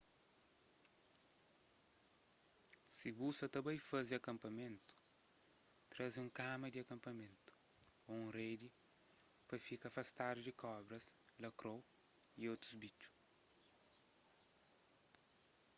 si 2.95 3.09
bu 3.17 3.27
sa 3.39 3.47
ta 3.53 3.59
bai 3.65 3.79
faze 3.89 4.17
kapamenu 4.25 4.79
traze 5.91 6.17
un 6.25 6.31
kama 6.39 6.67
di 6.71 6.81
kanpamentu 6.91 7.51
ô 8.09 8.11
un 8.25 8.29
redi 8.39 8.69
pa 9.47 9.55
fka 9.65 9.85
afastadu 9.89 10.39
di 10.43 10.53
kobras 10.61 11.05
lakrou 11.41 11.79
y 12.41 12.43
otus 12.53 12.73
bitxu 12.81 13.11